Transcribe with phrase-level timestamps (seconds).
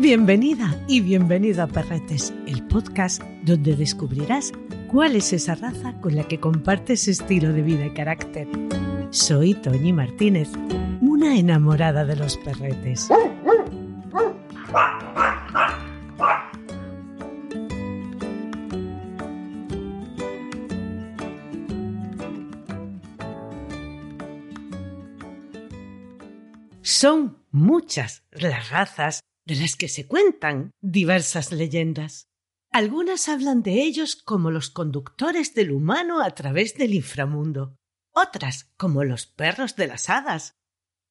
[0.00, 4.50] Bienvenida y bienvenido a Perretes, el podcast donde descubrirás
[4.90, 8.48] cuál es esa raza con la que compartes estilo de vida y carácter.
[9.10, 10.48] Soy Toñi Martínez,
[11.02, 13.10] una enamorada de los perretes.
[26.80, 32.28] Son muchas las razas de las que se cuentan diversas leyendas.
[32.70, 37.76] Algunas hablan de ellos como los conductores del humano a través del inframundo,
[38.12, 40.54] otras como los perros de las hadas,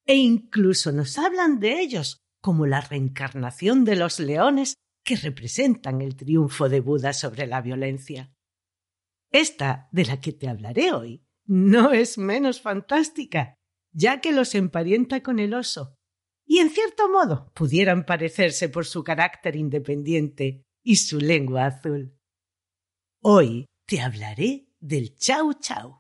[0.06, 6.16] e incluso nos hablan de ellos como la reencarnación de los leones que representan el
[6.16, 8.34] triunfo de Buda sobre la violencia.
[9.34, 13.56] Esta de la que te hablaré hoy no es menos fantástica,
[13.92, 15.99] ya que los emparenta con el oso,
[16.50, 22.18] y en cierto modo pudieran parecerse por su carácter independiente y su lengua azul.
[23.22, 26.00] Hoy te hablaré del chau chau.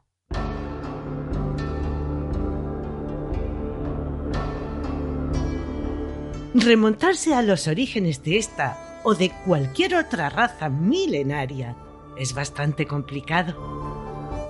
[6.55, 11.77] Remontarse a los orígenes de esta o de cualquier otra raza milenaria
[12.17, 13.89] es bastante complicado.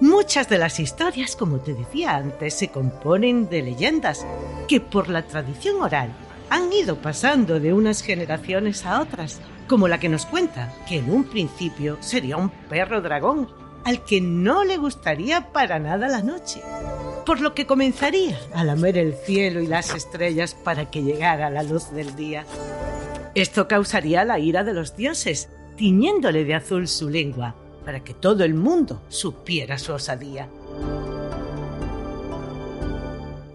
[0.02, 4.26] Muchas de las historias, como te decía antes, se componen de leyendas
[4.70, 6.14] que por la tradición oral
[6.50, 11.12] han ido pasando de unas generaciones a otras, como la que nos cuenta que en
[11.12, 13.50] un principio sería un perro dragón
[13.84, 16.62] al que no le gustaría para nada la noche,
[17.26, 21.64] por lo que comenzaría a lamer el cielo y las estrellas para que llegara la
[21.64, 22.46] luz del día.
[23.36, 27.56] Esto causaría la ira de los dioses, tiñéndole de azul su lengua,
[27.90, 30.48] para que todo el mundo supiera su osadía.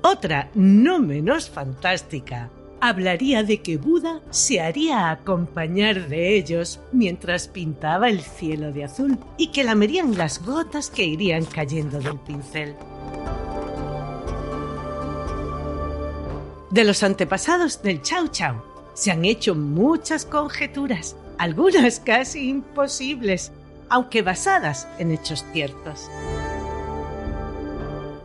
[0.03, 2.51] Otra, no menos fantástica,
[2.81, 9.19] hablaría de que Buda se haría acompañar de ellos mientras pintaba el cielo de azul
[9.37, 12.75] y que lamerían las gotas que irían cayendo del pincel.
[16.73, 18.57] De los antepasados del Chau Chau
[18.95, 23.53] se han hecho muchas conjeturas, algunas casi imposibles,
[23.95, 26.11] aunque basadas en hechos ciertos.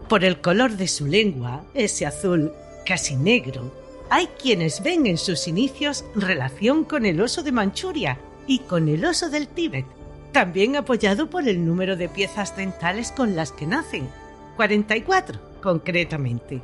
[0.08, 2.52] Por el color de su lengua, ese azul
[2.88, 3.72] casi negro,
[4.10, 9.06] hay quienes ven en sus inicios relación con el oso de Manchuria y con el
[9.06, 9.86] oso del Tíbet,
[10.32, 14.10] también apoyado por el número de piezas dentales con las que nacen,
[14.56, 16.64] 44 concretamente.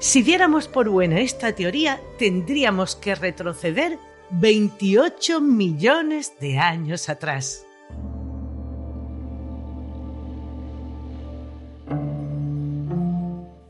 [0.00, 4.00] Si diéramos por buena esta teoría, tendríamos que retroceder
[4.32, 7.66] 28 millones de años atrás.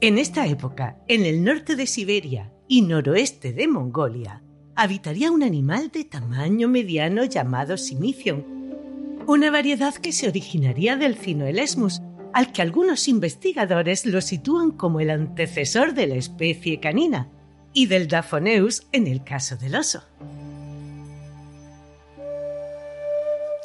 [0.03, 4.43] En esta época, en el norte de Siberia y noroeste de Mongolia,
[4.77, 8.45] habitaría un animal de tamaño mediano llamado Simicion,
[9.27, 12.03] una variedad que se originaría del Cinoelesmus,
[12.35, 17.31] al que algunos investigadores lo sitúan como el antecesor de la especie canina,
[17.73, 20.03] y del Daphoneus en el caso del oso.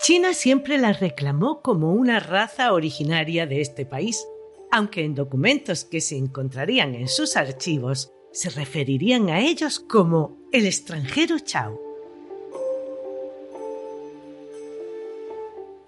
[0.05, 4.23] China siempre la reclamó como una raza originaria de este país,
[4.71, 10.67] aunque en documentos que se encontrarían en sus archivos se referirían a ellos como el
[10.67, 11.81] extranjero Chao.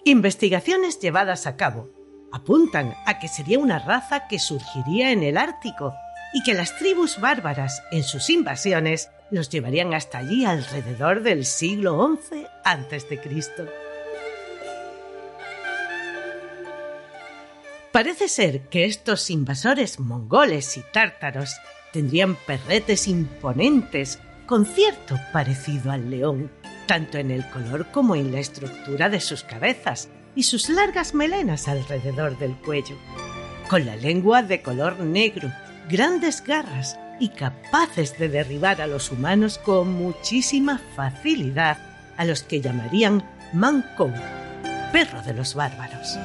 [0.04, 1.92] Investigaciones llevadas a cabo
[2.32, 5.94] apuntan a que sería una raza que surgiría en el Ártico
[6.34, 12.18] y que las tribus bárbaras en sus invasiones los llevarían hasta allí alrededor del siglo
[12.31, 13.22] XI a.C.
[17.92, 21.56] Parece ser que estos invasores mongoles y tártaros
[21.94, 26.51] tendrían perretes imponentes con cierto parecido al león,
[26.86, 31.68] tanto en el color como en la estructura de sus cabezas y sus largas melenas
[31.68, 32.98] alrededor del cuello,
[33.69, 35.51] con la lengua de color negro,
[35.89, 41.78] grandes garras y capaces de derribar a los humanos con muchísima facilidad,
[42.18, 43.24] a los que llamarían
[43.54, 44.13] Mankou,
[44.92, 46.18] perro de los bárbaros.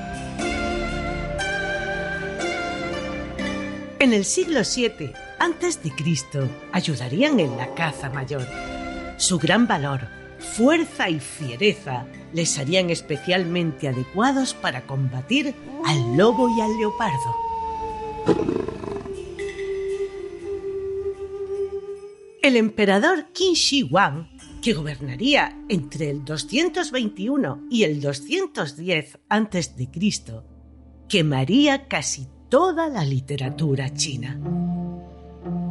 [4.02, 6.50] En el siglo VII a.C.
[6.72, 8.44] ayudarían en la caza mayor.
[9.16, 10.08] Su gran valor,
[10.40, 15.54] fuerza y fiereza les harían especialmente adecuados para combatir
[15.86, 17.36] al lobo y al leopardo.
[22.42, 29.88] El emperador Qin Shi Huang, que gobernaría entre el 221 y el 210 a.C.,
[31.08, 34.38] quemaría casi toda la literatura china.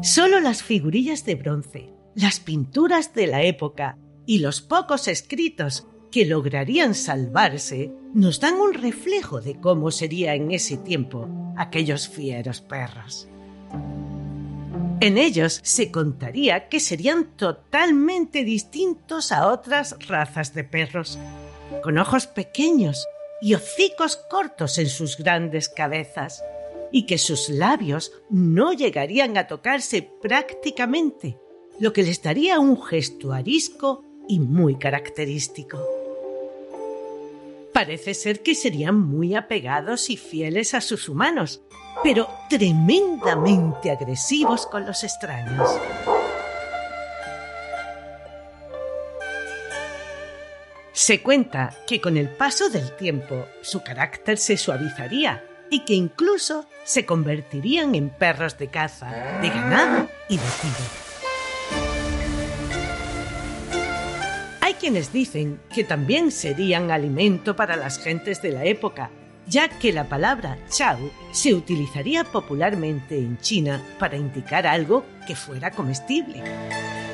[0.01, 6.25] Solo las figurillas de bronce, las pinturas de la época y los pocos escritos que
[6.25, 13.27] lograrían salvarse nos dan un reflejo de cómo sería en ese tiempo aquellos fieros perros.
[15.01, 21.19] En ellos se contaría que serían totalmente distintos a otras razas de perros,
[21.83, 23.05] con ojos pequeños
[23.39, 26.43] y hocicos cortos en sus grandes cabezas,
[26.91, 31.37] y que sus labios no llegarían a tocarse prácticamente,
[31.79, 35.79] lo que les daría un gesto arisco y muy característico.
[37.73, 41.61] Parece ser que serían muy apegados y fieles a sus humanos,
[42.03, 45.69] pero tremendamente agresivos con los extraños.
[50.91, 56.65] Se cuenta que con el paso del tiempo su carácter se suavizaría y que incluso
[56.83, 61.01] se convertirían en perros de caza, de ganado y de tiro.
[64.59, 69.09] Hay quienes dicen que también serían alimento para las gentes de la época,
[69.47, 70.99] ya que la palabra chao
[71.31, 76.43] se utilizaría popularmente en China para indicar algo que fuera comestible.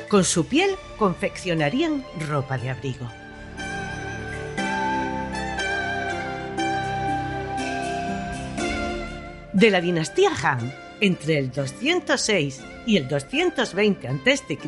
[0.08, 3.08] Con su piel confeccionarían ropa de abrigo.
[9.58, 14.58] De la dinastía Han, entre el 206 y el 220 a.C.,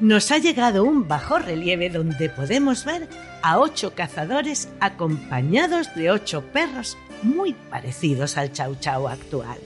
[0.00, 3.06] nos ha llegado un bajo relieve donde podemos ver
[3.40, 9.58] a ocho cazadores acompañados de ocho perros muy parecidos al chau chau actual.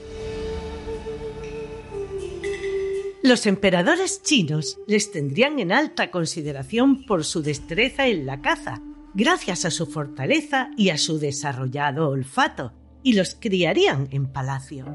[3.23, 8.83] Los emperadores chinos les tendrían en alta consideración por su destreza en la caza,
[9.15, 14.87] gracias a su fortaleza y a su desarrollado olfato, y los criarían en palacio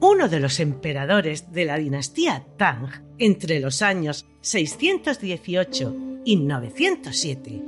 [0.00, 2.88] uno de los emperadores de la dinastía Tang
[3.18, 5.94] entre los años 618
[6.24, 7.62] y 907,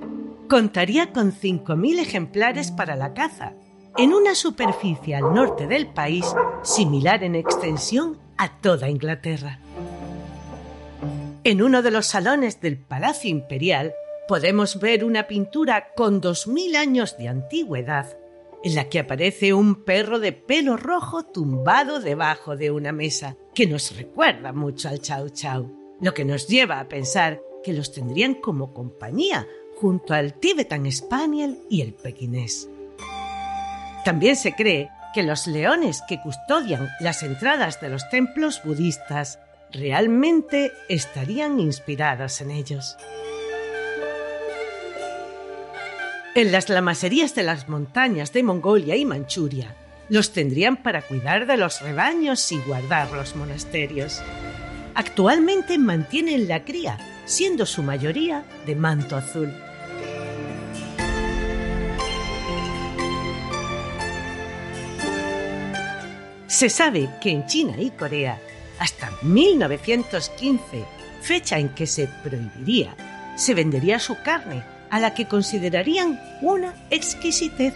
[0.48, 3.54] contaría con 5.000 ejemplares para la caza,
[3.96, 6.24] en una superficie al norte del país
[6.62, 9.58] similar en extensión a toda Inglaterra.
[11.44, 13.92] En uno de los salones del Palacio Imperial
[14.30, 18.16] podemos ver una pintura con 2.000 años de antigüedad
[18.62, 23.66] en la que aparece un perro de pelo rojo tumbado debajo de una mesa, que
[23.66, 28.34] nos recuerda mucho al Chau Chau, lo que nos lleva a pensar que los tendrían
[28.34, 29.48] como compañía
[29.80, 32.68] junto al Tibetan Spaniel y el pequinés.
[34.04, 39.40] También se cree que los leones que custodian las entradas de los templos budistas
[39.72, 42.96] realmente estarían inspirados en ellos.
[46.32, 49.74] En las lamaserías de las montañas de Mongolia y Manchuria,
[50.08, 54.22] los tendrían para cuidar de los rebaños y guardar los monasterios.
[54.94, 59.52] Actualmente mantienen la cría, siendo su mayoría de manto azul.
[66.46, 68.38] Se sabe que en China y Corea,
[68.78, 70.84] hasta 1915,
[71.22, 72.94] fecha en que se prohibiría,
[73.34, 77.74] se vendería su carne a la que considerarían una exquisitez.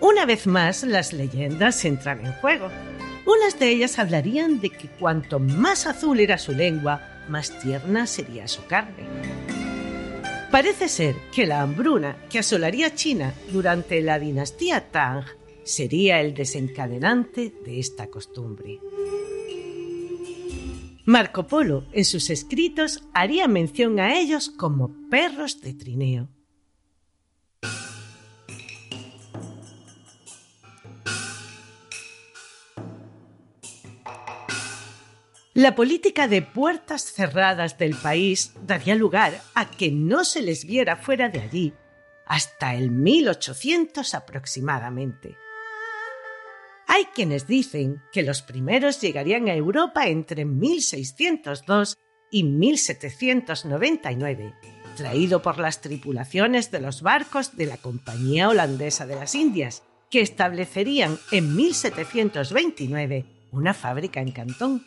[0.00, 2.68] Una vez más, las leyendas entran en juego.
[3.26, 8.48] Unas de ellas hablarían de que cuanto más azul era su lengua, más tierna sería
[8.48, 9.04] su carne.
[10.50, 15.24] Parece ser que la hambruna que asolaría China durante la dinastía Tang
[15.62, 18.80] sería el desencadenante de esta costumbre.
[21.04, 26.28] Marco Polo en sus escritos haría mención a ellos como perros de trineo.
[35.54, 40.96] La política de puertas cerradas del país daría lugar a que no se les viera
[40.96, 41.74] fuera de allí
[42.24, 45.36] hasta el 1800 aproximadamente.
[46.92, 51.96] Hay quienes dicen que los primeros llegarían a Europa entre 1602
[52.32, 54.54] y 1799,
[54.96, 60.20] traído por las tripulaciones de los barcos de la Compañía Holandesa de las Indias, que
[60.20, 64.84] establecerían en 1729 una fábrica en Cantón.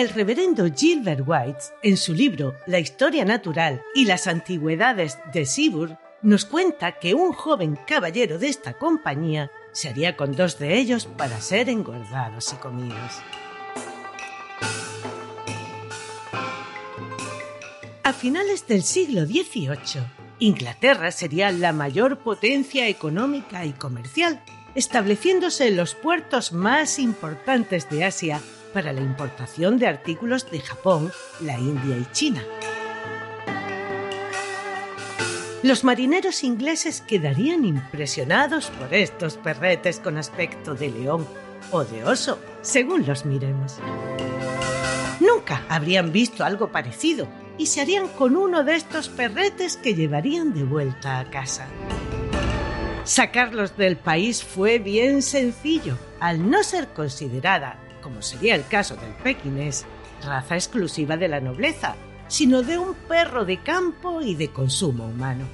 [0.00, 5.98] El reverendo Gilbert White, en su libro La historia natural y las antigüedades de Sibur,
[6.22, 11.04] nos cuenta que un joven caballero de esta compañía se haría con dos de ellos
[11.04, 13.20] para ser engordados y comidos.
[18.02, 20.00] A finales del siglo XVIII,
[20.38, 24.42] Inglaterra sería la mayor potencia económica y comercial,
[24.74, 28.40] estableciéndose en los puertos más importantes de Asia
[28.72, 32.42] para la importación de artículos de Japón, la India y China.
[35.62, 41.26] Los marineros ingleses quedarían impresionados por estos perretes con aspecto de león
[41.70, 43.78] o de oso, según los miremos.
[45.20, 50.54] Nunca habrían visto algo parecido y se harían con uno de estos perretes que llevarían
[50.54, 51.66] de vuelta a casa.
[53.04, 59.12] Sacarlos del país fue bien sencillo, al no ser considerada, como sería el caso del
[59.14, 59.86] pequinés,
[60.24, 61.96] raza exclusiva de la nobleza,
[62.28, 65.46] sino de un perro de campo y de consumo humano.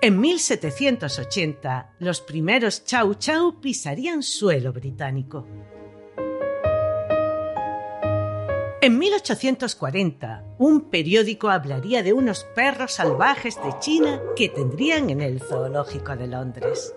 [0.00, 5.46] En 1780, los primeros Chau Chau pisarían suelo británico.
[8.88, 15.42] En 1840, un periódico hablaría de unos perros salvajes de China que tendrían en el
[15.42, 16.94] zoológico de Londres.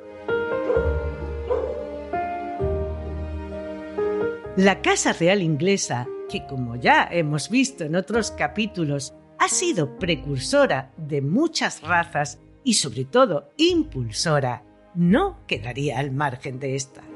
[4.55, 10.93] La Casa Real inglesa, que como ya hemos visto en otros capítulos, ha sido precursora
[10.95, 14.63] de muchas razas y sobre todo impulsora,
[14.95, 17.10] no quedaría al margen de esta.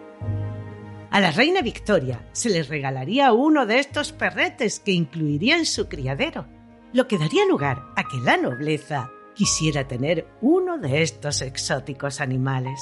[1.15, 5.88] A la reina Victoria se le regalaría uno de estos perretes que incluiría en su
[5.88, 6.45] criadero,
[6.91, 12.81] lo que daría lugar a que la nobleza quisiera tener uno de estos exóticos animales.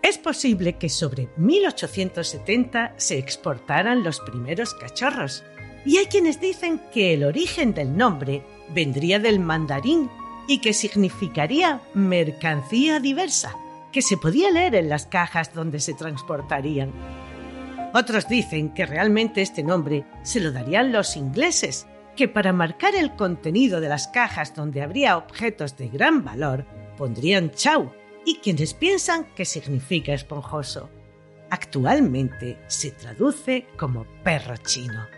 [0.00, 5.42] Es posible que sobre 1870 se exportaran los primeros cachorros,
[5.84, 10.08] y hay quienes dicen que el origen del nombre vendría del mandarín
[10.46, 13.54] y que significaría mercancía diversa,
[13.92, 16.92] que se podía leer en las cajas donde se transportarían.
[17.94, 23.14] Otros dicen que realmente este nombre se lo darían los ingleses, que para marcar el
[23.14, 27.92] contenido de las cajas donde habría objetos de gran valor, pondrían chau,
[28.24, 30.90] y quienes piensan que significa esponjoso.
[31.48, 35.15] Actualmente se traduce como perro chino.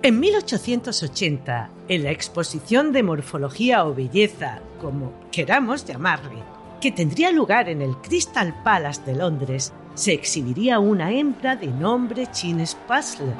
[0.00, 6.44] En 1880, en la exposición de morfología o belleza, como queramos llamarle,
[6.80, 12.28] que tendría lugar en el Crystal Palace de Londres, se exhibiría una hembra de nombre
[12.30, 13.34] Chines Puzzle.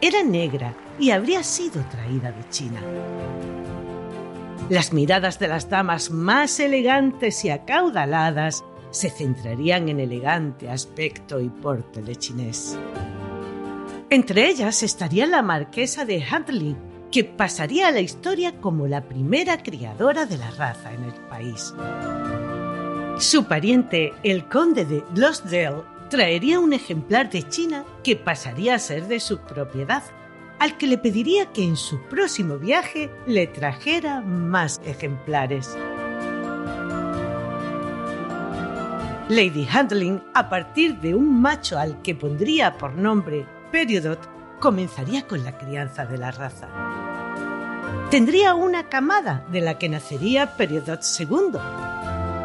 [0.00, 2.80] Era negra y habría sido traída de China.
[4.68, 8.62] Las miradas de las damas más elegantes y acaudaladas
[8.92, 12.78] se centrarían en elegante aspecto y porte de chinés.
[14.12, 16.76] Entre ellas estaría la marquesa de Huntley,
[17.10, 21.72] que pasaría a la historia como la primera criadora de la raza en el país.
[23.16, 29.08] Su pariente, el conde de Lostdale, traería un ejemplar de China que pasaría a ser
[29.08, 30.02] de su propiedad,
[30.58, 35.74] al que le pediría que en su próximo viaje le trajera más ejemplares.
[39.30, 44.20] Lady Handling, a partir de un macho al que pondría por nombre Periodot,
[44.60, 46.68] comenzaría con la crianza de la raza.
[48.10, 51.58] Tendría una camada de la que nacería Periodot II.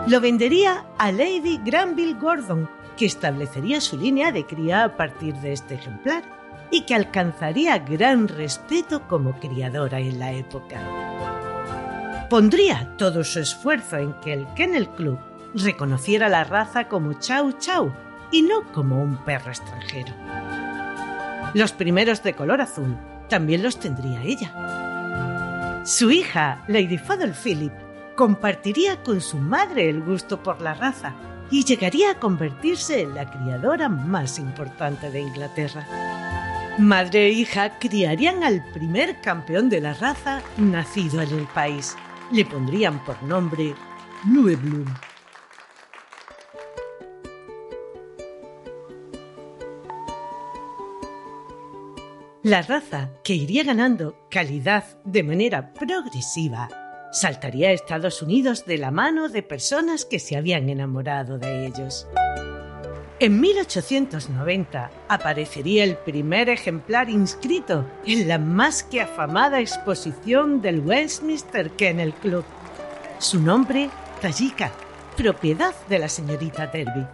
[0.07, 5.51] Lo vendería a Lady Granville Gordon, que establecería su línea de cría a partir de
[5.51, 6.23] este ejemplar
[6.71, 10.79] y que alcanzaría gran respeto como criadora en la época.
[12.29, 15.19] Pondría todo su esfuerzo en que el Kennel Club
[15.53, 17.91] reconociera la raza como Chau Chau
[18.31, 20.13] y no como un perro extranjero.
[21.53, 22.97] Los primeros de color azul
[23.29, 25.83] también los tendría ella.
[25.85, 27.73] Su hija, Lady Fadel Philip,
[28.15, 31.13] compartiría con su madre el gusto por la raza
[31.49, 35.87] y llegaría a convertirse en la criadora más importante de Inglaterra.
[36.77, 41.95] Madre e hija criarían al primer campeón de la raza nacido en el país.
[42.31, 43.73] Le pondrían por nombre
[44.25, 44.85] Blue Bloom.
[52.47, 56.69] La raza, que iría ganando calidad de manera progresiva,
[57.11, 62.07] saltaría a Estados Unidos de la mano de personas que se habían enamorado de ellos.
[63.19, 71.71] En 1890 aparecería el primer ejemplar inscrito en la más que afamada exposición del Westminster
[71.71, 72.45] Kennel Club.
[73.17, 73.89] Su nombre,
[74.21, 74.71] Tajika,
[75.17, 77.05] propiedad de la señorita Derby.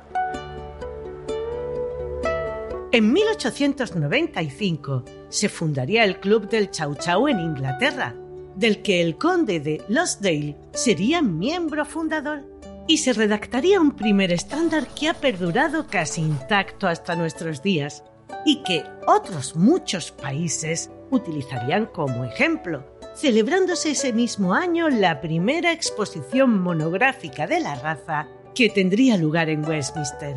[2.91, 8.13] En 1895 se fundaría el Club del Chau Chau en Inglaterra,
[8.55, 12.43] del que el conde de Losdale sería miembro fundador
[12.87, 18.03] y se redactaría un primer estándar que ha perdurado casi intacto hasta nuestros días
[18.45, 22.85] y que otros muchos países utilizarían como ejemplo,
[23.15, 29.65] celebrándose ese mismo año la primera exposición monográfica de la raza que tendría lugar en
[29.65, 30.35] Westminster.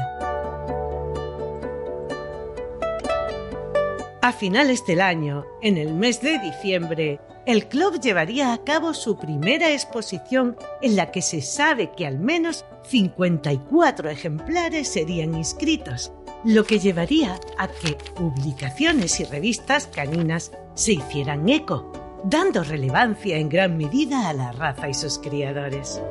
[4.27, 9.17] A finales del año, en el mes de diciembre, el club llevaría a cabo su
[9.17, 16.11] primera exposición en la que se sabe que al menos 54 ejemplares serían inscritos,
[16.43, 21.93] lo que llevaría a que publicaciones y revistas caninas se hicieran eco,
[22.25, 26.03] dando relevancia en gran medida a la raza y sus criadores.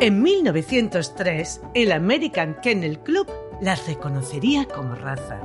[0.00, 3.26] En 1903, el American Kennel Club
[3.60, 5.40] las reconocería como raza.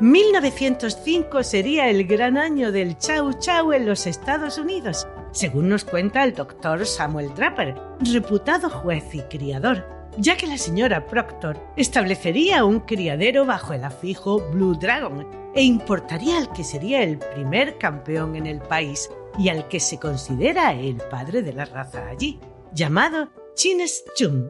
[0.00, 6.24] 1905 sería el gran año del Chau Chau en los Estados Unidos, según nos cuenta
[6.24, 7.74] el doctor Samuel Draper,
[8.12, 9.86] reputado juez y criador,
[10.18, 16.38] ya que la señora Proctor establecería un criadero bajo el afijo Blue Dragon e importaría
[16.38, 20.96] al que sería el primer campeón en el país y al que se considera el
[20.96, 22.40] padre de la raza allí,
[22.72, 24.48] llamado Chines Chung.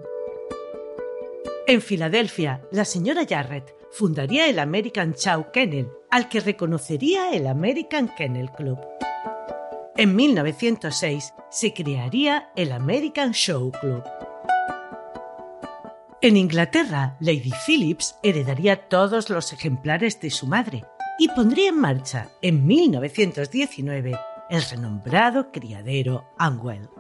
[1.67, 8.11] En Filadelfia, la señora Jarrett fundaría el American Chow Kennel, al que reconocería el American
[8.15, 8.79] Kennel Club.
[9.97, 14.03] En 1906 se crearía el American Show Club.
[16.21, 20.85] En Inglaterra, Lady Phillips heredaría todos los ejemplares de su madre
[21.19, 24.19] y pondría en marcha en 1919
[24.51, 26.91] el renombrado criadero Angwell.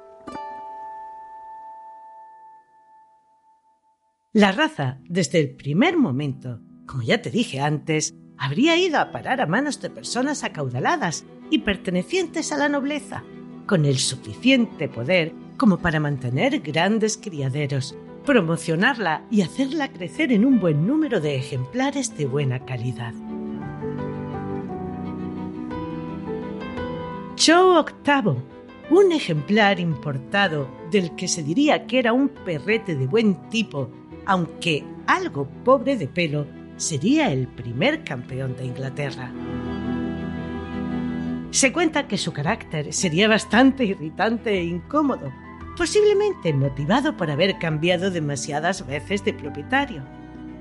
[4.35, 9.40] La raza, desde el primer momento, como ya te dije antes, habría ido a parar
[9.40, 13.23] a manos de personas acaudaladas y pertenecientes a la nobleza,
[13.68, 20.59] con el suficiente poder como para mantener grandes criaderos, promocionarla y hacerla crecer en un
[20.59, 23.14] buen número de ejemplares de buena calidad.
[27.37, 28.42] Show octavo,
[28.90, 33.90] un ejemplar importado del que se diría que era un perrete de buen tipo,
[34.27, 39.31] aunque algo pobre de pelo, sería el primer campeón de Inglaterra.
[41.51, 45.33] Se cuenta que su carácter sería bastante irritante e incómodo,
[45.77, 50.03] posiblemente motivado por haber cambiado demasiadas veces de propietario.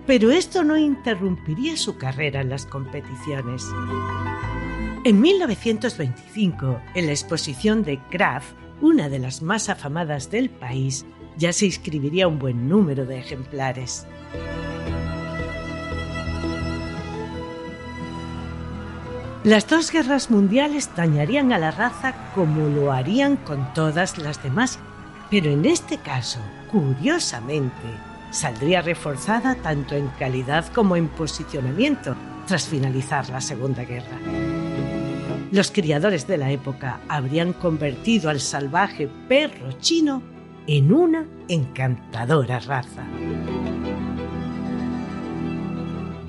[0.05, 3.65] Pero esto no interrumpiría su carrera en las competiciones.
[5.05, 11.05] En 1925, en la exposición de Kraft, una de las más afamadas del país,
[11.37, 14.07] ya se inscribiría un buen número de ejemplares.
[19.43, 24.79] Las dos guerras mundiales dañarían a la raza como lo harían con todas las demás,
[25.29, 26.39] pero en este caso,
[26.71, 27.73] curiosamente,
[28.31, 32.15] saldría reforzada tanto en calidad como en posicionamiento
[32.47, 34.17] tras finalizar la Segunda Guerra.
[35.51, 40.32] Los criadores de la época habrían convertido al salvaje perro chino
[40.67, 43.05] en una encantadora raza.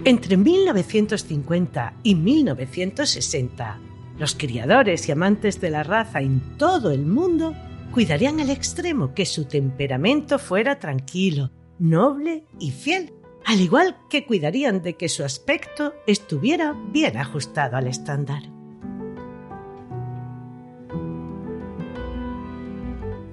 [0.05, 3.79] Entre 1950 y 1960,
[4.19, 7.55] los criadores y amantes de la raza en todo el mundo
[7.91, 13.15] cuidarían al extremo que su temperamento fuera tranquilo, noble y fiel,
[13.47, 18.54] al igual que cuidarían de que su aspecto estuviera bien ajustado al estándar.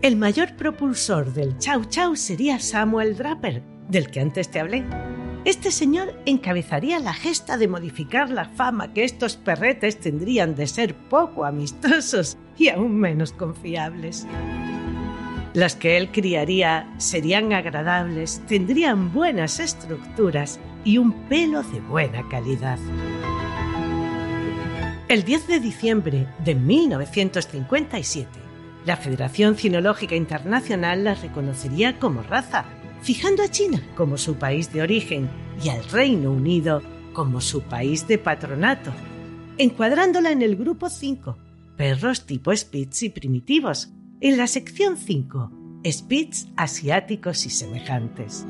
[0.01, 4.83] El mayor propulsor del Chau Chau sería Samuel Draper, del que antes te hablé
[5.43, 10.93] este señor encabezaría la gesta de modificar la fama que estos perretes tendrían de ser
[10.93, 14.27] poco amistosos y aún menos confiables.
[15.55, 22.77] Las que él criaría serían agradables, tendrían buenas estructuras y un pelo de buena calidad.
[25.07, 28.29] El 10 de diciembre de 1957,
[28.85, 32.65] la Federación Cinológica Internacional las reconocería como raza
[33.01, 35.29] fijando a China como su país de origen
[35.63, 36.81] y al Reino Unido
[37.13, 38.91] como su país de patronato,
[39.57, 41.37] encuadrándola en el grupo 5,
[41.75, 43.89] perros tipo Spitz y primitivos,
[44.21, 45.51] en la sección 5,
[45.85, 48.45] Spitz asiáticos y semejantes.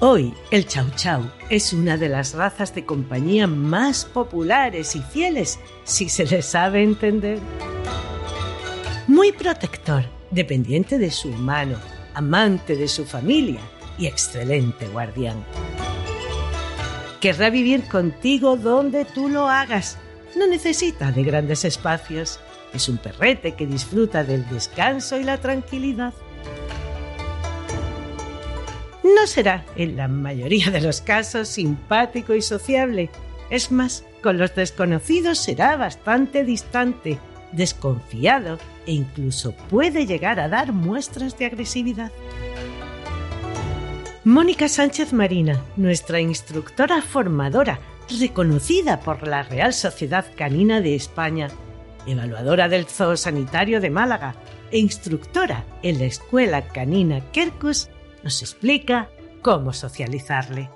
[0.00, 5.58] Hoy el Chau Chau es una de las razas de compañía más populares y fieles,
[5.84, 7.38] si se le sabe entender.
[9.06, 11.78] Muy protector, dependiente de su humano,
[12.12, 13.60] amante de su familia
[13.96, 15.42] y excelente guardián.
[17.22, 19.96] Querrá vivir contigo donde tú lo hagas.
[20.36, 22.38] No necesita de grandes espacios.
[22.74, 26.12] Es un perrete que disfruta del descanso y la tranquilidad
[29.14, 33.10] no será, en la mayoría de los casos, simpático y sociable.
[33.50, 37.18] Es más, con los desconocidos será bastante distante,
[37.52, 42.10] desconfiado e incluso puede llegar a dar muestras de agresividad.
[44.24, 47.78] Mónica Sánchez Marina, nuestra instructora formadora,
[48.20, 51.48] reconocida por la Real Sociedad Canina de España,
[52.06, 54.34] evaluadora del Zoo Sanitario de Málaga
[54.70, 57.88] e instructora en la Escuela Canina Kerkus,
[58.26, 59.08] nos explica
[59.40, 60.68] cómo socializarle.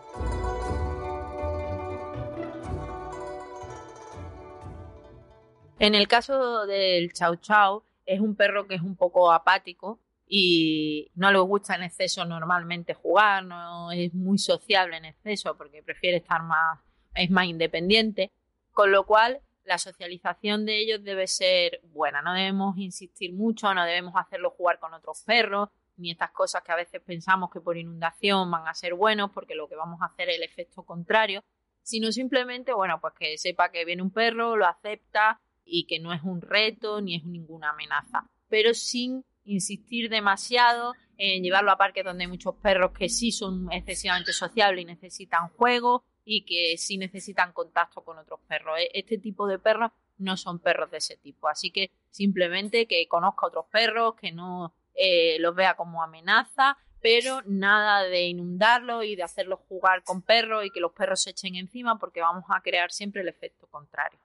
[5.81, 11.11] En el caso del Chau Chau, es un perro que es un poco apático y
[11.17, 16.19] no le gusta en exceso normalmente jugar, no es muy sociable en exceso porque prefiere
[16.19, 16.79] estar más,
[17.17, 18.31] es más independiente,
[18.71, 23.85] con lo cual la socialización de ellos debe ser buena, no debemos insistir mucho, no
[23.85, 25.69] debemos hacerlo jugar con otros perros,
[26.01, 29.55] ni estas cosas que a veces pensamos que por inundación van a ser buenos porque
[29.55, 31.45] lo que vamos a hacer es el efecto contrario,
[31.83, 36.13] sino simplemente, bueno, pues que sepa que viene un perro, lo acepta y que no
[36.13, 42.05] es un reto ni es ninguna amenaza, pero sin insistir demasiado en llevarlo a parques
[42.05, 46.97] donde hay muchos perros que sí son excesivamente sociables y necesitan juego y que sí
[46.97, 48.79] necesitan contacto con otros perros.
[48.79, 53.07] E-, este tipo de perros no son perros de ese tipo, así que simplemente que
[53.09, 59.17] conozca otros perros, que no eh, los vea como amenaza, pero nada de inundarlo y
[59.17, 62.61] de hacerlos jugar con perros y que los perros se echen encima porque vamos a
[62.61, 64.21] crear siempre el efecto contrario.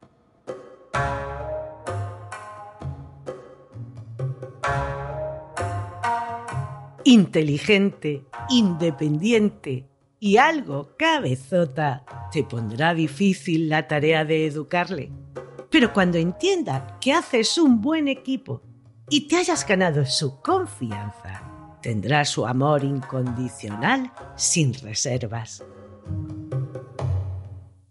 [7.06, 9.88] Inteligente, independiente
[10.20, 15.10] y algo cabezota, te pondrá difícil la tarea de educarle.
[15.70, 18.62] Pero cuando entienda que haces un buen equipo
[19.10, 25.64] y te hayas ganado su confianza, tendrás su amor incondicional sin reservas.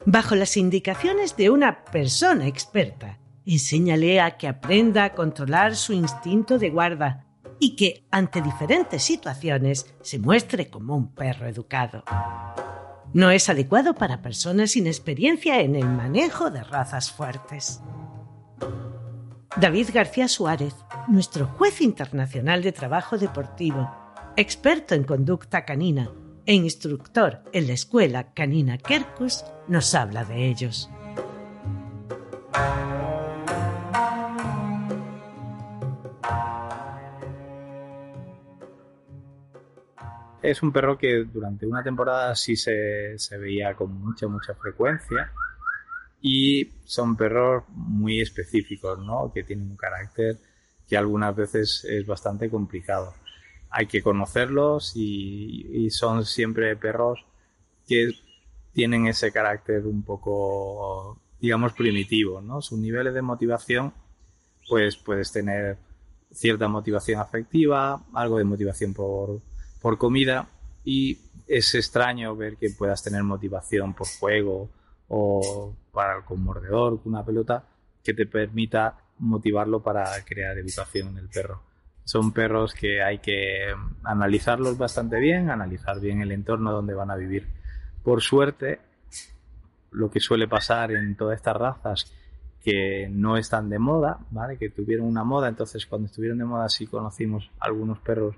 [0.06, 6.58] Bajo las indicaciones de una persona experta, enséñale a que aprenda a controlar su instinto
[6.58, 7.24] de guarda
[7.58, 12.04] y que, ante diferentes situaciones, se muestre como un perro educado.
[13.14, 17.80] No es adecuado para personas sin experiencia en el manejo de razas fuertes.
[19.56, 20.74] David García Suárez,
[21.06, 23.88] nuestro juez internacional de trabajo deportivo,
[24.36, 26.10] experto en conducta canina
[26.44, 30.90] e instructor en la escuela canina Kerkus, nos habla de ellos.
[40.42, 45.32] Es un perro que durante una temporada sí se, veía con mucha, mucha frecuencia
[46.26, 49.30] y son perros muy específicos, ¿no?
[49.30, 50.38] Que tienen un carácter
[50.88, 53.12] que algunas veces es bastante complicado.
[53.68, 57.22] Hay que conocerlos y, son siempre perros
[57.86, 58.10] que
[58.72, 62.62] tienen ese carácter un poco, digamos, primitivo, ¿no?
[62.62, 63.92] Sus niveles de motivación,
[64.66, 65.76] pues puedes tener
[66.32, 69.42] cierta motivación afectiva, algo de motivación por,
[69.82, 70.48] por comida
[70.86, 74.70] y es extraño ver que puedas tener motivación por juego
[75.08, 77.64] o para con mordedor, con una pelota,
[78.02, 81.62] que te permita motivarlo para crear educación en el perro.
[82.04, 87.16] Son perros que hay que analizarlos bastante bien, analizar bien el entorno donde van a
[87.16, 87.46] vivir.
[88.02, 88.80] Por suerte,
[89.92, 92.12] lo que suele pasar en todas estas razas
[92.62, 94.58] que no están de moda, ¿vale?
[94.58, 98.34] Que tuvieron una moda, entonces cuando estuvieron de moda sí conocimos algunos perros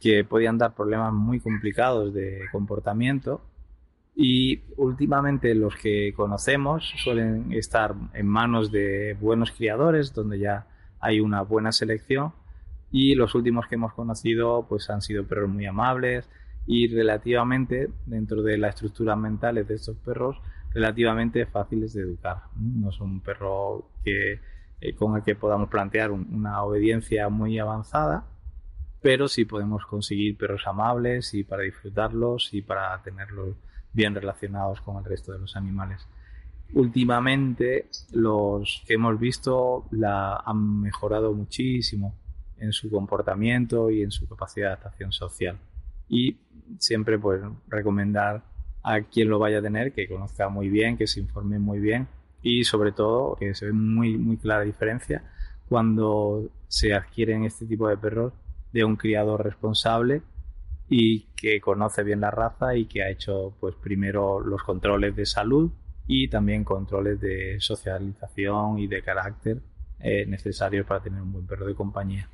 [0.00, 3.40] que podían dar problemas muy complicados de comportamiento
[4.18, 10.66] y últimamente los que conocemos suelen estar en manos de buenos criadores, donde ya
[11.00, 12.32] hay una buena selección.
[12.90, 16.30] Y los últimos que hemos conocido pues han sido perros muy amables
[16.66, 20.40] y relativamente dentro de las estructuras mentales de estos perros
[20.72, 22.44] relativamente fáciles de educar.
[22.56, 24.40] No son un perro que,
[24.80, 28.24] eh, con el que podamos plantear una obediencia muy avanzada,
[29.02, 33.56] pero sí podemos conseguir perros amables y para disfrutarlos y para tenerlos
[33.96, 36.06] bien relacionados con el resto de los animales.
[36.74, 42.14] Últimamente los que hemos visto la han mejorado muchísimo
[42.58, 45.58] en su comportamiento y en su capacidad de adaptación social.
[46.08, 46.36] Y
[46.78, 48.44] siempre pues recomendar
[48.82, 52.06] a quien lo vaya a tener que conozca muy bien, que se informe muy bien
[52.42, 55.24] y sobre todo que se ve muy muy clara diferencia
[55.68, 58.32] cuando se adquieren este tipo de perros
[58.72, 60.22] de un criador responsable
[60.88, 65.26] y que conoce bien la raza y que ha hecho pues primero los controles de
[65.26, 65.70] salud
[66.06, 69.62] y también controles de socialización y de carácter
[69.98, 72.28] eh, necesarios para tener un buen perro de compañía.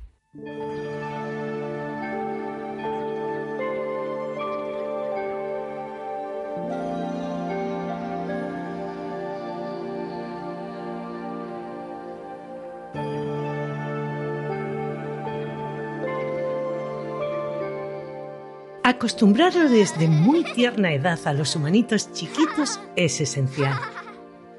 [18.85, 23.79] Acostumbrarlo desde muy tierna edad a los humanitos chiquitos es esencial.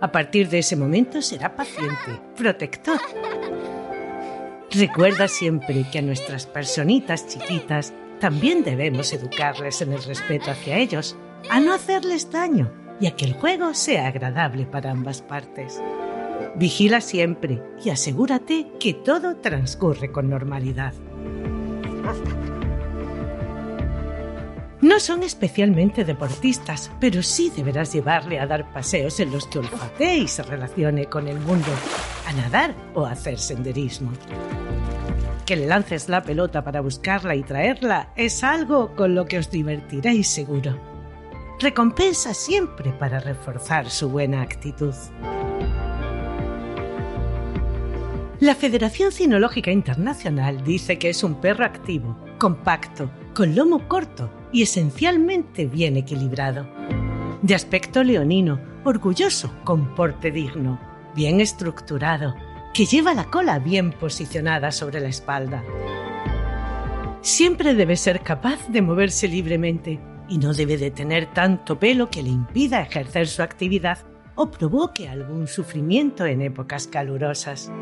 [0.01, 2.99] A partir de ese momento será paciente, protector.
[4.71, 11.17] Recuerda siempre que a nuestras personitas chiquitas también debemos educarles en el respeto hacia ellos,
[11.51, 15.83] a no hacerles daño y a que el juego sea agradable para ambas partes.
[16.57, 20.95] Vigila siempre y asegúrate que todo transcurre con normalidad.
[24.85, 30.19] No son especialmente deportistas, pero sí deberás llevarle a dar paseos en los que olfatee
[30.19, 31.69] y se relacione con el mundo,
[32.29, 34.13] a nadar o hacer senderismo.
[35.47, 39.51] Que le lances la pelota para buscarla y traerla es algo con lo que os
[39.51, 40.79] divertiréis seguro.
[41.61, 44.95] Recompensa siempre para reforzar su buena actitud.
[48.39, 54.63] La Federación Cinológica Internacional dice que es un perro activo, compacto, con lomo corto y
[54.63, 56.67] esencialmente bien equilibrado.
[57.43, 60.81] De aspecto leonino, orgulloso, con porte digno,
[61.15, 62.37] bien estructurado,
[62.73, 65.65] que lleva la cola bien posicionada sobre la espalda.
[67.21, 72.23] Siempre debe ser capaz de moverse libremente y no debe de tener tanto pelo que
[72.23, 73.99] le impida ejercer su actividad
[74.37, 77.73] o provoque algún sufrimiento en épocas calurosas.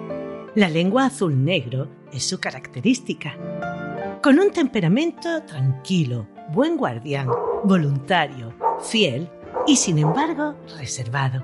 [0.54, 3.36] La lengua azul-negro es su característica.
[4.22, 7.28] Con un temperamento tranquilo, buen guardián,
[7.64, 9.28] voluntario, fiel
[9.66, 11.42] y sin embargo reservado.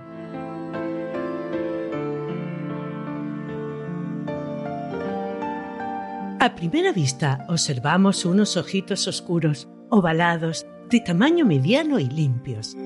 [6.41, 12.77] A primera vista observamos unos ojitos oscuros, ovalados, de tamaño mediano y limpios.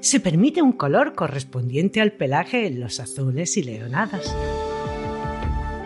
[0.00, 4.34] Se permite un color correspondiente al pelaje en los azules y leonadas.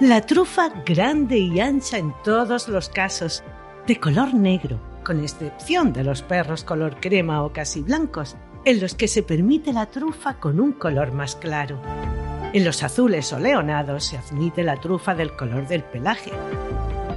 [0.01, 3.43] La trufa grande y ancha en todos los casos,
[3.87, 8.97] de color negro, con excepción de los perros color crema o casi blancos, en los
[8.97, 11.81] que se permite la trufa con un color más claro.
[12.53, 16.33] En los azules o leonados se admite la trufa del color del pelaje.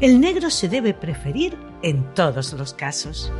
[0.02, 3.32] El negro se debe preferir en todos los casos.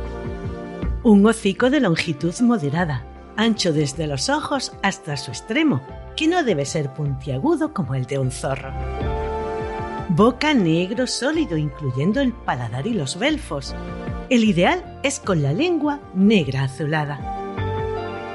[1.04, 5.80] Un hocico de longitud moderada, ancho desde los ojos hasta su extremo,
[6.16, 8.72] que no debe ser puntiagudo como el de un zorro.
[10.08, 13.76] Boca negro sólido, incluyendo el paladar y los belfos.
[14.30, 17.18] El ideal es con la lengua negra azulada.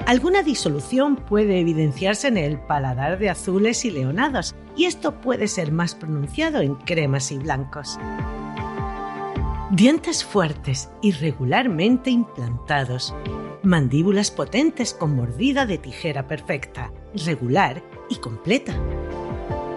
[0.05, 5.71] Alguna disolución puede evidenciarse en el paladar de azules y leonados, y esto puede ser
[5.71, 7.97] más pronunciado en cremas y blancos.
[9.71, 13.15] Dientes fuertes, irregularmente implantados.
[13.63, 16.91] Mandíbulas potentes con mordida de tijera perfecta,
[17.25, 18.77] regular y completa.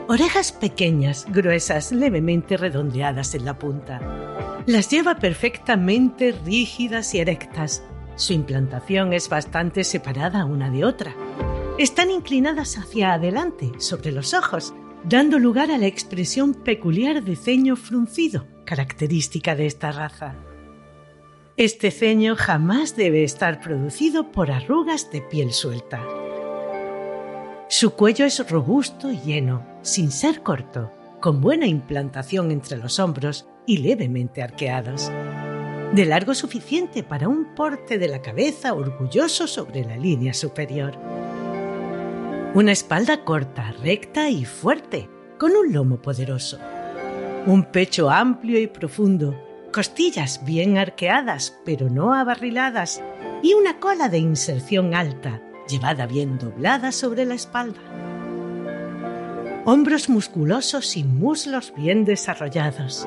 [0.09, 4.38] Orejas pequeñas, gruesas, levemente redondeadas en la punta.
[4.69, 7.83] Las lleva perfectamente rígidas y erectas.
[8.17, 11.17] Su implantación es bastante separada una de otra.
[11.79, 17.77] Están inclinadas hacia adelante, sobre los ojos, dando lugar a la expresión peculiar de ceño
[17.77, 20.35] fruncido, característica de esta raza.
[21.57, 26.05] Este ceño jamás debe estar producido por arrugas de piel suelta.
[27.71, 33.49] Su cuello es robusto y lleno, sin ser corto, con buena implantación entre los hombros
[33.69, 35.13] y levemente arqueados.
[35.93, 40.97] De largo suficiente para un porte de la cabeza orgulloso sobre la línea superior.
[42.55, 46.59] Una espalda corta, recta y fuerte, con un lomo poderoso.
[47.47, 49.39] Un pecho amplio y profundo,
[49.71, 53.03] costillas bien arqueadas pero no abarriladas
[53.43, 57.81] y una cola de inserción alta, llevada bien doblada sobre la espalda.
[59.67, 63.07] Hombros musculosos y muslos bien desarrollados.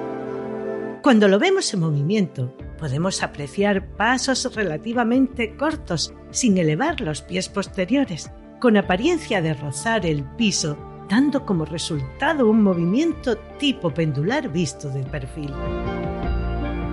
[1.01, 8.29] Cuando lo vemos en movimiento, podemos apreciar pasos relativamente cortos sin elevar los pies posteriores,
[8.59, 10.77] con apariencia de rozar el piso,
[11.09, 15.51] dando como resultado un movimiento tipo pendular visto de perfil.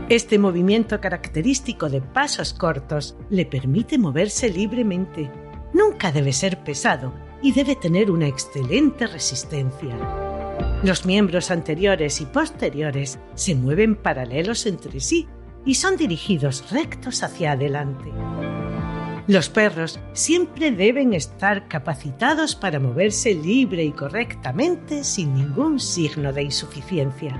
[0.08, 5.30] Este movimiento característico de pasos cortos le permite moverse libremente.
[5.74, 10.27] Nunca debe ser pesado y debe tener una excelente resistencia.
[10.82, 15.26] Los miembros anteriores y posteriores se mueven paralelos entre sí
[15.64, 18.12] y son dirigidos rectos hacia adelante.
[19.26, 26.44] Los perros siempre deben estar capacitados para moverse libre y correctamente sin ningún signo de
[26.44, 27.38] insuficiencia.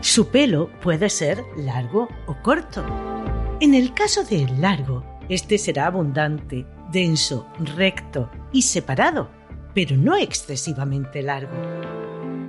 [0.00, 2.86] Su pelo puede ser largo o corto.
[3.60, 9.28] En el caso de largo, este será abundante, denso, recto y separado,
[9.76, 11.52] pero no excesivamente largo.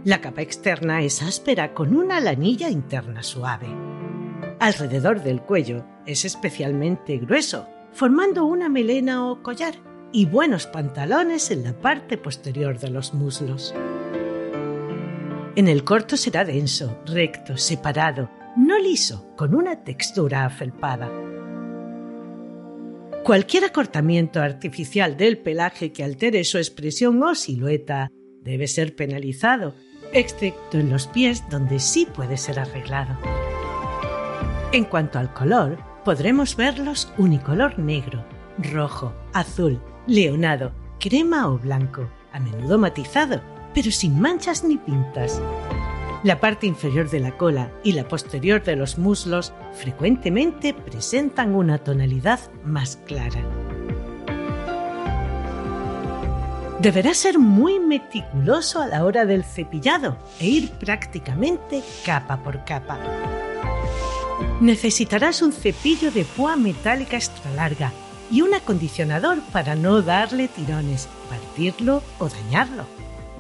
[0.06, 3.68] La capa externa es áspera con una lanilla interna suave.
[4.62, 9.74] Alrededor del cuello es especialmente grueso, formando una melena o collar
[10.14, 13.76] y buenos pantalones en la parte posterior de los muslos.
[15.58, 21.12] En el corto será denso, recto, separado, no liso, con una textura afelpada.
[23.28, 28.08] Cualquier acortamiento artificial del pelaje que altere su expresión o silueta
[28.42, 29.76] debe ser penalizado,
[30.14, 33.18] excepto en los pies donde sí puede ser arreglado.
[34.72, 38.26] En cuanto al color, podremos verlos unicolor negro,
[38.60, 43.42] rojo, azul, leonado, crema o blanco, a menudo matizado
[43.78, 45.40] pero sin manchas ni pintas.
[46.24, 51.78] La parte inferior de la cola y la posterior de los muslos frecuentemente presentan una
[51.78, 53.42] tonalidad más clara.
[56.80, 63.00] Deberá ser muy meticuloso a la hora del cepillado e ir prácticamente capa por capa.
[64.60, 67.92] Necesitarás un cepillo de púa metálica extra larga
[68.32, 72.86] y un acondicionador para no darle tirones, partirlo o dañarlo.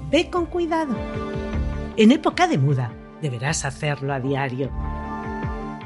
[0.09, 0.95] Ve con cuidado.
[1.97, 4.69] En época de muda, deberás hacerlo a diario.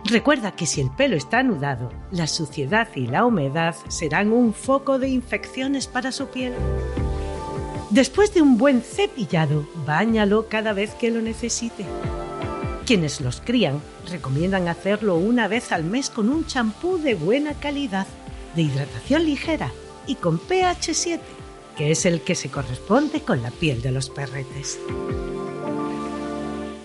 [0.04, 5.00] Recuerda que si el pelo está anudado, la suciedad y la humedad serán un foco
[5.00, 6.54] de infecciones para su piel.
[7.91, 11.86] Después de un buen cepillado, báñalo cada vez que lo necesite.
[12.86, 18.08] Quienes los crían recomiendan hacerlo una vez al mes con un champú de buena calidad,
[18.54, 19.71] de hidratación ligera
[20.08, 21.41] y con pH 7
[21.78, 24.80] que es el que se corresponde con la piel de los perretes.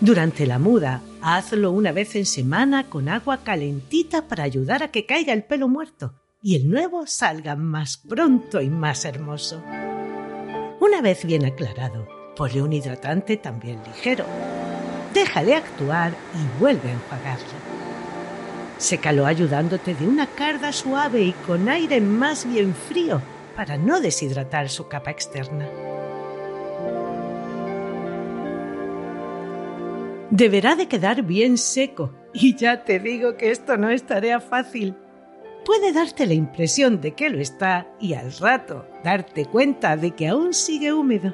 [0.00, 5.06] Durante la muda, hazlo una vez en semana con agua calentita para ayudar a que
[5.06, 9.62] caiga el pelo muerto y el nuevo salga más pronto y más hermoso.
[10.80, 12.06] Una vez bien aclarado,
[12.36, 14.26] ponle un hidratante también ligero.
[15.14, 17.76] Déjale actuar y vuelve a enjuagarlo.
[18.76, 23.22] Sécalo ayudándote de una carga suave y con aire más bien frío
[23.56, 25.66] para no deshidratar su capa externa.
[30.30, 34.96] Deberá de quedar bien seco y ya te digo que esto no es tarea fácil.
[35.64, 40.28] Puede darte la impresión de que lo está y al rato darte cuenta de que
[40.28, 41.32] aún sigue húmedo.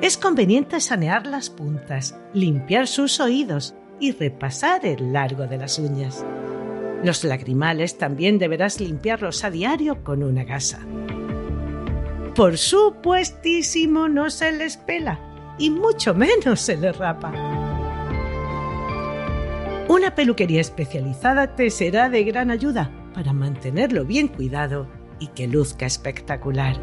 [0.00, 6.24] Es conveniente sanear las puntas, limpiar sus oídos y repasar el largo de las uñas.
[7.04, 10.80] Los lagrimales también deberás limpiarlos a diario con una gasa.
[12.34, 17.32] Por supuestísimo no se les pela y mucho menos se les rapa.
[19.88, 24.88] Una peluquería especializada te será de gran ayuda para mantenerlo bien cuidado
[25.18, 26.80] y que luzca espectacular.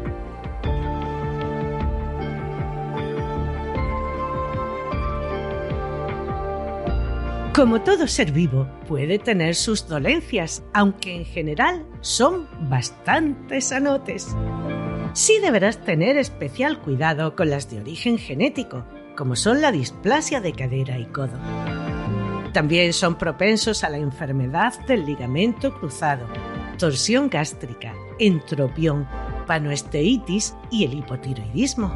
[7.54, 14.34] Como todo ser vivo, puede tener sus dolencias, aunque en general son bastante sanotes.
[15.12, 18.84] Sí deberás tener especial cuidado con las de origen genético,
[19.16, 21.38] como son la displasia de cadera y codo.
[22.52, 26.26] También son propensos a la enfermedad del ligamento cruzado,
[26.78, 29.08] torsión gástrica, entropión,
[29.46, 31.92] panoesteitis y el hipotiroidismo.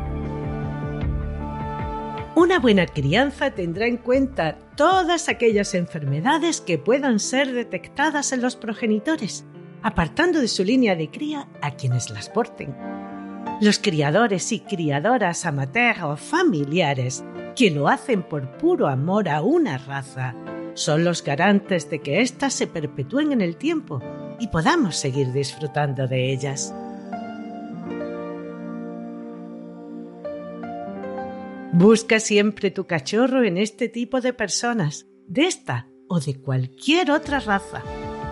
[2.36, 8.56] Una buena crianza tendrá en cuenta todas aquellas enfermedades que puedan ser detectadas en los
[8.56, 9.44] progenitores,
[9.82, 12.74] apartando de su línea de cría a quienes las porten.
[13.60, 17.24] Los criadores y criadoras amateurs o familiares
[17.54, 20.34] que lo hacen por puro amor a una raza
[20.74, 24.00] son los garantes de que éstas se perpetúen en el tiempo
[24.40, 26.74] y podamos seguir disfrutando de ellas.
[31.72, 37.40] Busca siempre tu cachorro en este tipo de personas, de esta o de cualquier otra
[37.40, 37.82] raza,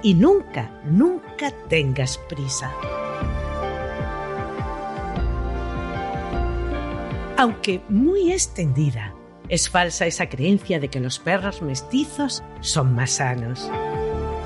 [0.03, 2.73] y nunca, nunca tengas prisa.
[7.43, 9.17] Aunque muy extendida,
[9.49, 13.69] es falsa esa creencia de que los perros mestizos son más sanos.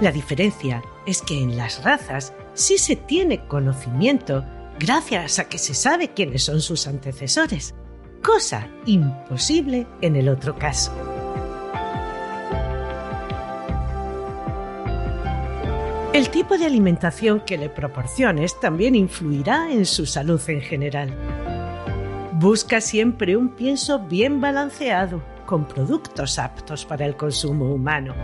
[0.00, 4.46] La diferencia es que en las razas sí se tiene conocimiento
[4.80, 7.74] gracias a que se sabe quiénes son sus antecesores
[8.22, 10.90] cosa imposible en el otro caso.
[16.14, 21.45] El tipo de alimentación que le proporciones también influirá en su salud en general.
[22.38, 28.14] Busca siempre un pienso bien balanceado, con productos aptos para el consumo humano,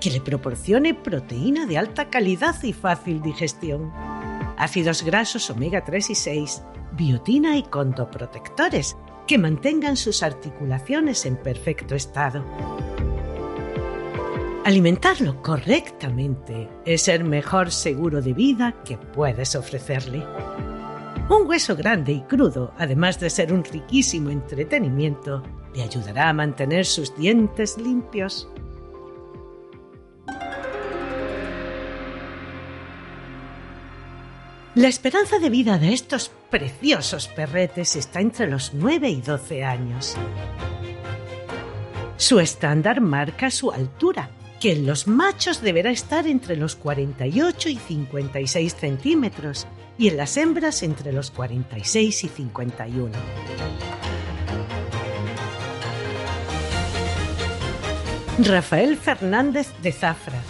[0.00, 3.92] que le proporcione proteína de alta calidad y fácil digestión,
[4.56, 8.96] ácidos grasos omega 3 y 6, biotina y condoprotectores
[9.26, 12.42] que mantengan sus articulaciones en perfecto estado.
[14.64, 20.24] Alimentarlo correctamente es el mejor seguro de vida que puedes ofrecerle.
[21.30, 26.84] Un hueso grande y crudo, además de ser un riquísimo entretenimiento, le ayudará a mantener
[26.84, 28.48] sus dientes limpios.
[34.74, 40.16] La esperanza de vida de estos preciosos perretes está entre los 9 y 12 años.
[42.16, 44.30] Su estándar marca su altura,
[44.60, 49.66] que en los machos deberá estar entre los 48 y 56 centímetros
[49.98, 53.10] y en las hembras entre los 46 y 51.
[58.44, 60.40] Rafael Fernández de Zafra,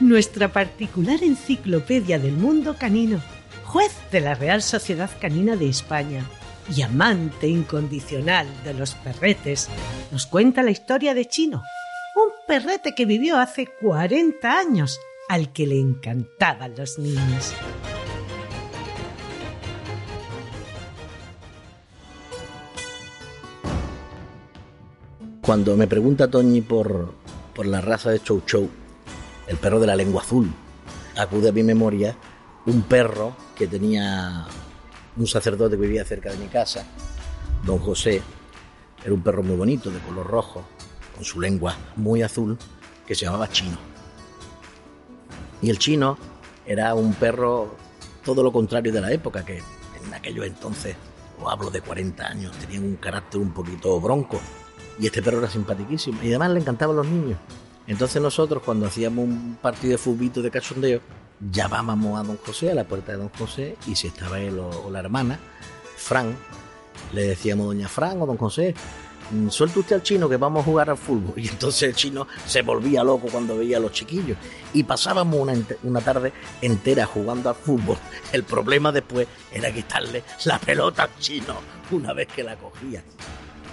[0.00, 3.20] nuestra particular enciclopedia del mundo canino
[3.66, 6.24] juez de la Real Sociedad Canina de España
[6.74, 9.68] y amante incondicional de los perretes,
[10.10, 11.62] nos cuenta la historia de Chino,
[12.46, 17.52] perrete que vivió hace 40 años, al que le encantaban los niños.
[25.40, 27.14] Cuando me pregunta Toñi por,
[27.54, 28.68] por la raza de Chow Chow,
[29.46, 30.52] el perro de la lengua azul,
[31.16, 32.16] acude a mi memoria
[32.66, 34.44] un perro que tenía
[35.16, 36.84] un sacerdote que vivía cerca de mi casa,
[37.64, 38.22] don José,
[39.04, 40.64] era un perro muy bonito, de color rojo,
[41.16, 42.56] con su lengua muy azul,
[43.06, 43.78] que se llamaba Chino.
[45.62, 46.16] Y el Chino
[46.64, 47.74] era un perro
[48.24, 50.96] todo lo contrario de la época, que en aquellos entonces,
[51.40, 54.40] o hablo de 40 años, tenía un carácter un poquito bronco.
[54.98, 56.22] Y este perro era simpaticísimo.
[56.22, 57.38] Y además le encantaban los niños.
[57.86, 61.00] Entonces nosotros cuando hacíamos un partido de fútbol de cachondeo,
[61.52, 64.90] llamábamos a don José, a la puerta de don José, y si estaba él o,
[64.90, 65.38] la hermana,
[65.96, 66.36] Fran,
[67.12, 68.74] le decíamos doña Fran o don José,
[69.48, 71.34] suelta usted al chino que vamos a jugar al fútbol.
[71.36, 74.36] Y entonces el chino se volvía loco cuando veía a los chiquillos.
[74.72, 77.96] Y pasábamos una, una, tarde entera jugando al fútbol.
[78.32, 81.54] El problema después era quitarle la pelota al chino
[81.90, 83.02] una vez que la cogía.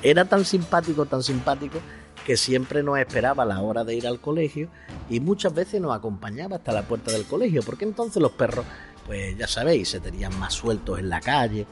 [0.01, 1.79] Era tan simpático, tan simpático,
[2.25, 4.69] que siempre nos esperaba a la hora de ir al colegio
[5.09, 8.65] y muchas veces nos acompañaba hasta la puerta del colegio, porque entonces los perros,
[9.05, 11.67] pues ya sabéis, se tenían más sueltos en la calle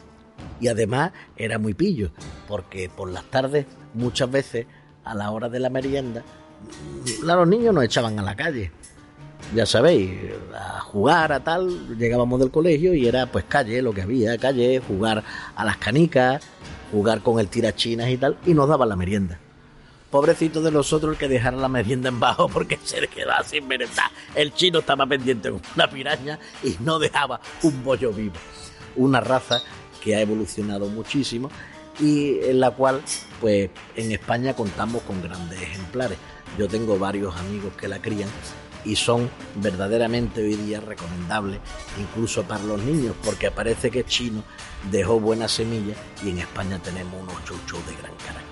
[0.60, 2.12] y además era muy pillo,
[2.48, 4.68] porque por las tardes muchas veces
[5.04, 6.24] a la hora de la merienda
[7.24, 8.72] los niños nos echaban a la calle.
[9.56, 10.12] Ya sabéis,
[10.54, 14.80] a jugar a tal, llegábamos del colegio y era pues calle, lo que había, calle,
[14.80, 15.24] jugar
[15.56, 16.44] a las canicas,
[16.92, 19.40] jugar con el tirachinas y tal, y nos daban la merienda.
[20.10, 24.12] Pobrecito de nosotros el que dejara la merienda en bajo porque se quedaba sin merendar.
[24.36, 28.36] El chino estaba pendiente con una piraña y no dejaba un bollo vivo.
[28.98, 29.62] Una raza
[30.02, 31.50] que ha evolucionado muchísimo
[32.00, 33.02] y en la cual,
[33.40, 36.18] pues, en España contamos con grandes ejemplares.
[36.58, 38.30] Yo tengo varios amigos que la crían
[38.84, 41.60] y son verdaderamente hoy día recomendables,
[42.00, 44.44] incluso para los niños, porque parece que chino
[44.90, 48.52] dejó buenas semillas y en España tenemos unos chuchos de gran carácter.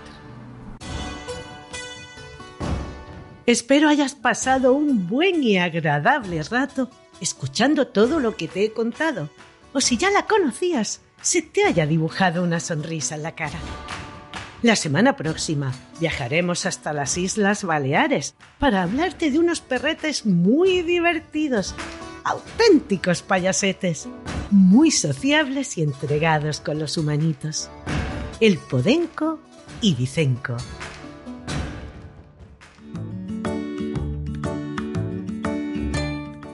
[3.46, 9.30] Espero hayas pasado un buen y agradable rato escuchando todo lo que te he contado,
[9.74, 13.60] o si ya la conocías, se te haya dibujado una sonrisa en la cara.
[14.62, 21.76] La semana próxima viajaremos hasta las Islas Baleares para hablarte de unos perretes muy divertidos,
[22.26, 24.10] auténticos payasetes,
[24.52, 27.70] muy sociables y entregados con los humanitos.
[28.42, 29.40] El Podenco
[29.82, 30.58] y Vicenco.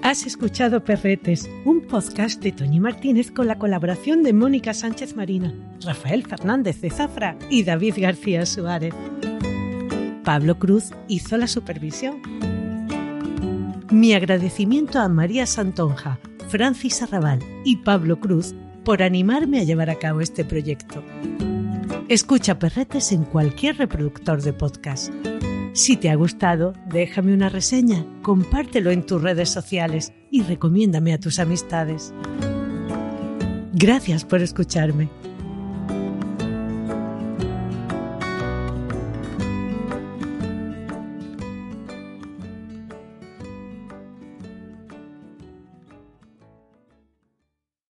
[0.06, 5.52] Has escuchado Perretes, un podcast de Toñi Martínez con la colaboración de Mónica Sánchez Marina,
[5.82, 8.94] Rafael Fernández de Zafra y David García Suárez.
[10.24, 12.22] Pablo Cruz hizo la supervisión.
[13.90, 18.54] Mi agradecimiento a María Santonja, Francis Arrabal y Pablo Cruz
[18.84, 21.04] por animarme a llevar a cabo este proyecto.
[22.10, 25.12] Escucha Perretes en cualquier reproductor de podcast.
[25.76, 31.20] Si te ha gustado, déjame una reseña, compártelo en tus redes sociales y recomiéndame a
[31.20, 32.14] tus amistades.
[33.74, 35.10] Gracias por escucharme.